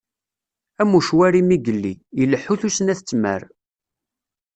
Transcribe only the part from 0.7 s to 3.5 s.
Am ucwari mi yelli, Ileḥḥu tusna tettmar.